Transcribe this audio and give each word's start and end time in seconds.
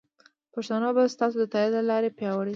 پښتو 0.53 0.89
به 0.95 1.03
ستاسو 1.15 1.35
د 1.39 1.45
تایید 1.53 1.73
له 1.77 1.81
لارې 1.89 2.09
پیاوړې 2.19 2.49
شي. 2.49 2.49